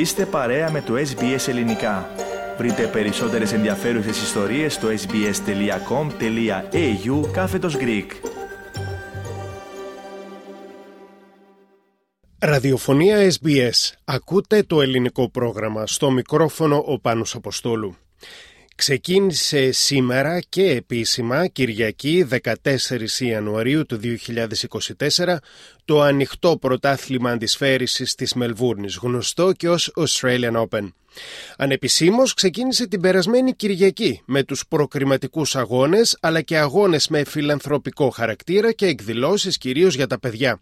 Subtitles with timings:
[0.00, 2.10] Είστε παρέα με το SBS Ελληνικά.
[2.58, 5.30] Βρείτε περισσότερες ενδιαφέρουσες ιστορίες στο sbs.com.au
[7.32, 8.06] κάθετος Greek.
[12.38, 13.92] Ραδιοφωνία SBS.
[14.04, 15.86] Ακούτε το ελληνικό πρόγραμμα.
[15.86, 17.96] Στο μικρόφωνο ο Πάνος Αποστόλου.
[18.80, 22.54] Ξεκίνησε σήμερα και επίσημα Κυριακή 14
[23.18, 24.00] Ιανουαρίου του
[25.16, 25.36] 2024
[25.84, 30.92] το ανοιχτό πρωτάθλημα αντισφαίρησης της Μελβούρνης γνωστό και ως Australian Open.
[31.56, 38.72] Ανεπισήμως ξεκίνησε την περασμένη Κυριακή με τους προκριματικούς αγώνες αλλά και αγώνες με φιλανθρωπικό χαρακτήρα
[38.72, 40.60] και εκδηλώσεις κυρίως για τα παιδιά.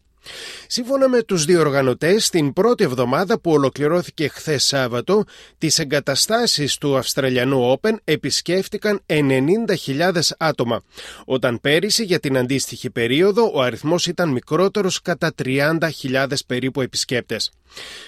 [0.66, 5.24] Σύμφωνα με τους διοργανωτές, την πρώτη εβδομάδα που ολοκληρώθηκε χθες Σάββατο,
[5.58, 10.82] τις εγκαταστάσεις του Αυστραλιανού Open επισκέφτηκαν 90.000 άτομα,
[11.24, 17.50] όταν πέρυσι για την αντίστοιχη περίοδο ο αριθμός ήταν μικρότερος κατά 30.000 περίπου επισκέπτες.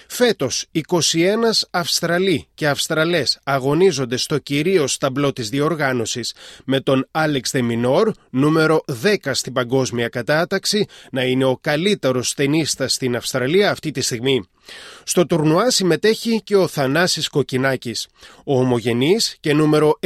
[0.07, 0.81] Φέτος 21
[1.71, 6.33] Αυστραλοί και Αυστραλές αγωνίζονται στο κυρίως ταμπλό της διοργάνωσης
[6.65, 13.15] με τον Άλεξ Δεμινόρ, νούμερο 10 στην παγκόσμια κατάταξη, να είναι ο καλύτερος ταινίστας στην
[13.15, 14.43] Αυστραλία αυτή τη στιγμή.
[15.03, 18.07] Στο τουρνουά συμμετέχει και ο Θανάσης Κοκκινάκης.
[18.43, 19.99] Ο ομογενής και νούμερο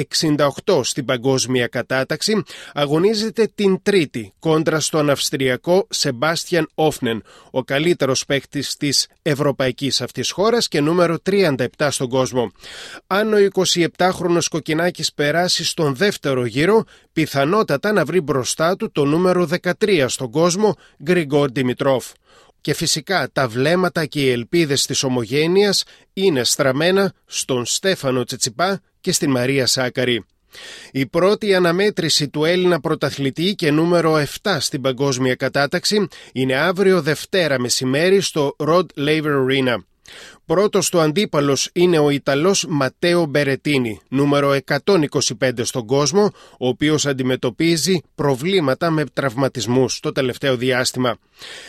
[0.66, 8.76] 68 στην παγκόσμια κατάταξη αγωνίζεται την τρίτη κόντρα στον Αυστριακό Σεμπάστιαν Όφνεν, ο καλύτερος παίκτης
[8.78, 12.52] της ευρωπαϊκής αυτής χώρας και νούμερο 37 στον κόσμο.
[13.08, 19.48] Αν ο 27χρονος Κοκκινάκης περάσει στον δεύτερο γύρο, πιθανότατα να βρει μπροστά του το νούμερο
[19.80, 22.06] 13 στον κόσμο, Γκριγκόρ Δημητρόφ.
[22.66, 29.12] Και φυσικά τα βλέμματα και οι ελπίδες της ομογένειας είναι στραμμένα στον Στέφανο Τσιτσιπά και
[29.12, 30.26] στην Μαρία Σάκαρη.
[30.92, 37.60] Η πρώτη αναμέτρηση του Έλληνα πρωταθλητή και νούμερο 7 στην παγκόσμια κατάταξη είναι αύριο Δευτέρα
[37.60, 39.76] μεσημέρι στο Rod Laver Arena.
[40.46, 48.02] Πρώτος του αντίπαλος είναι ο Ιταλός Ματέο Μπερετίνη, νούμερο 125 στον κόσμο, ο οποίος αντιμετωπίζει
[48.16, 51.18] προβλήματα με τραυματισμούς το τελευταίο διάστημα.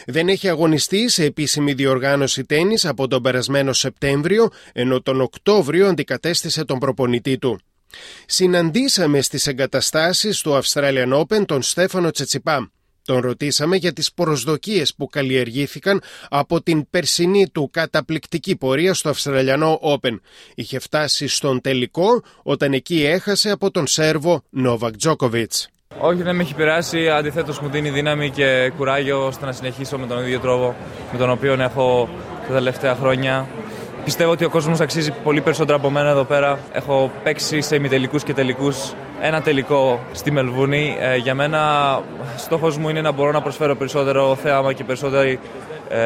[0.07, 6.65] Δεν έχει αγωνιστεί σε επίσημη διοργάνωση τέννις από τον περασμένο Σεπτέμβριο, ενώ τον Οκτώβριο αντικατέστησε
[6.65, 7.61] τον προπονητή του.
[8.27, 12.71] Συναντήσαμε στις εγκαταστάσεις του Australian Open τον Στέφανο Τσετσιπά.
[13.07, 19.81] Τον ρωτήσαμε για τις προσδοκίες που καλλιεργήθηκαν από την περσινή του καταπληκτική πορεία στο Αυστραλιανό
[19.83, 20.19] Open.
[20.55, 25.69] Είχε φτάσει στον τελικό όταν εκεί έχασε από τον Σέρβο Νόβακ Τζόκοβιτς.
[25.99, 27.09] Όχι, δεν με έχει πειράσει.
[27.09, 30.75] Αντιθέτως, μου δίνει δύναμη και κουράγιο ώστε να συνεχίσω με τον ίδιο τρόπο
[31.13, 32.09] με τον οποίο έχω
[32.49, 33.49] τα τελευταία χρόνια.
[34.07, 36.59] Πιστεύω ότι ο κόσμος αξίζει πολύ περισσότερο από μένα εδώ πέρα.
[36.73, 38.93] Έχω παίξει σε ημιτελικούς και τελικούς.
[39.21, 40.97] Ένα τελικό στη Μελβούνη.
[41.01, 41.61] Ε, για μένα,
[42.37, 45.39] στόχος μου είναι να μπορώ να προσφέρω περισσότερο θέαμα και περισσότερη,
[45.89, 45.97] ε,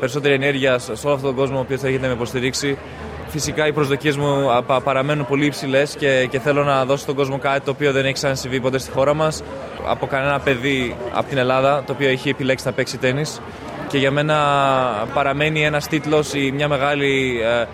[0.00, 2.78] περισσότερη ενέργεια σε όλο αυτόν τον κόσμο ο οποίος θα έχετε να με υποστηρίξει.
[3.28, 7.60] Φυσικά οι προσδοκίες μου παραμένουν πολύ υψηλές και, και θέλω να δώσω στον κόσμο κάτι
[7.60, 9.42] το οποίο δεν έχει ξανασυμβεί ποτέ στη χώρα μας.
[9.86, 13.24] Από κανένα παιδί από την Ελλάδα το οποίο έχει επιλέξει να παίξει τέννη
[13.94, 14.36] και για μένα
[15.14, 17.66] παραμένει ένας τίτλος ή μια μεγάλη, ε,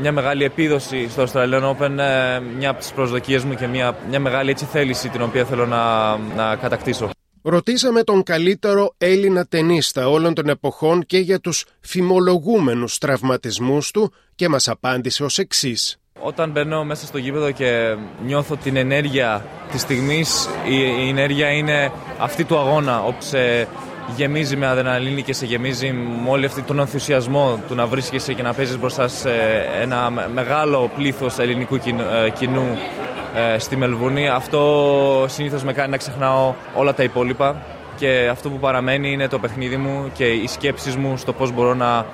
[0.00, 4.20] μια μεγάλη επίδοση στο Australian Open ε, μια από τις προσδοκίες μου και μια, μια
[4.20, 7.10] μεγάλη έτσι θέληση την οποία θέλω να, να κατακτήσω.
[7.42, 14.48] Ρωτήσαμε τον καλύτερο Έλληνα ταινίστα όλων των εποχών και για τους φημολογούμενους τραυματισμούς του και
[14.48, 15.98] μας απάντησε ως εξής.
[16.20, 21.92] Όταν μπαίνω μέσα στο γήπεδο και νιώθω την ενέργεια της στιγμής, η, η ενέργεια είναι
[22.18, 23.68] αυτή του αγώνα, όπου σε
[24.16, 28.42] γεμίζει με αδεναλίνη και σε γεμίζει με όλη αυτή τον ενθουσιασμό του να βρίσκεσαι και
[28.42, 29.30] να παίζεις μπροστά σε
[29.80, 32.78] ένα μεγάλο πλήθος ελληνικού ε, κοινού
[33.34, 34.28] ε, στη Μελβούνη.
[34.28, 37.62] Αυτό συνήθως με κάνει να ξεχνάω όλα τα υπόλοιπα
[37.96, 41.74] και αυτό που παραμένει είναι το παιχνίδι μου και οι σκέψεις μου στο πώς μπορώ
[41.74, 42.06] να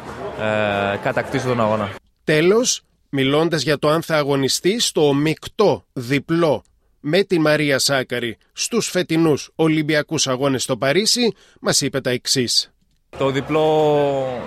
[0.94, 1.88] ε, κατακτήσω τον αγώνα.
[2.24, 6.62] Τέλος, μιλώντας για το αν θα αγωνιστεί στο μεικτό διπλό
[7.06, 12.72] με τη Μαρία Σάκαρη στους φετινούς Ολυμπιακούς Αγώνες στο Παρίσι μας είπε τα εξής.
[13.18, 13.62] Το διπλό,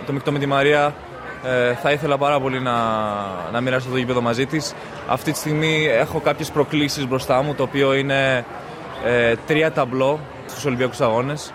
[0.06, 0.96] το μεικτό με τη Μαρία
[1.46, 2.76] ε, θα ήθελα πάρα πολύ να,
[3.52, 4.74] να μοιράσω το γήπεδο μαζί της.
[5.08, 8.46] Αυτή τη στιγμή έχω κάποιες προκλήσεις μπροστά μου, το οποίο είναι
[9.06, 11.54] ε, τρία ταμπλό στους Ολυμπιακούς Αγώνες,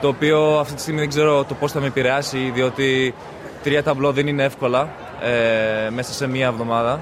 [0.00, 3.14] το οποίο αυτή τη στιγμή δεν ξέρω το πώς θα με επηρεάσει, διότι
[3.62, 7.00] τρία ταμπλό δεν είναι εύκολα ε, μέσα σε μία εβδομάδα.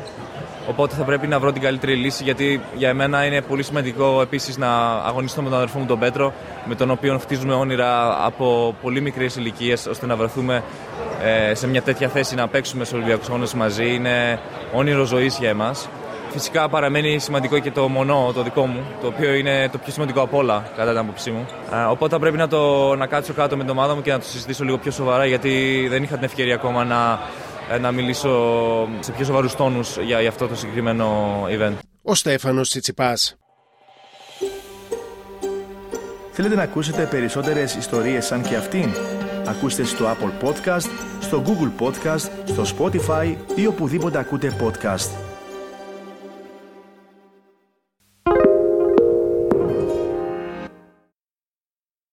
[0.68, 4.56] Οπότε θα πρέπει να βρω την καλύτερη λύση γιατί για μένα είναι πολύ σημαντικό επίσης
[4.56, 6.32] να αγωνιστώ με τον αδερφό μου τον Πέτρο,
[6.64, 10.62] με τον οποίο χτίζουμε όνειρα από πολύ μικρές ηλικίες ώστε να βρεθούμε
[11.22, 13.94] ε, σε μια τέτοια θέση να παίξουμε στους Ολυμπιακούς Αγώνες μαζί.
[13.94, 14.40] Είναι
[14.74, 15.88] όνειρο ζωής για εμάς.
[16.32, 20.20] Φυσικά παραμένει σημαντικό και το μονό, το δικό μου, το οποίο είναι το πιο σημαντικό
[20.20, 21.46] από όλα, κατά την άποψή μου.
[21.72, 24.18] Ε, οπότε θα πρέπει να, το, να κάτσω κάτω με την ομάδα μου και να
[24.18, 27.20] το συζητήσω λίγο πιο σοβαρά, γιατί δεν είχα την ευκαιρία ακόμα να
[27.78, 28.30] να μιλήσω
[29.00, 31.76] σε πιο σοβαρούς τόνους για, για αυτό το συγκεκριμένο event.
[32.02, 33.36] Ο Στέφανος Τσιτσιπάς.
[36.32, 38.94] Θέλετε να ακούσετε περισσότερες ιστορίες σαν και αυτήν;
[39.46, 40.90] Ακούστε στο Apple Podcast,
[41.20, 45.29] στο Google Podcast, στο Spotify ή οπουδήποτε ακούτε podcast.